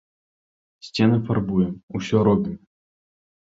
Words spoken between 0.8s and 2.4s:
Сцены фарбуем, усё